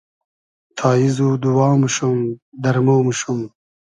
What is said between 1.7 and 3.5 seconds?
موشوم، دئرمۉ موشوم